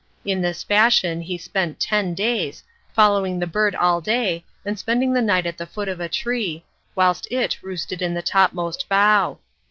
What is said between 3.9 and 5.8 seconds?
day and spending the night at the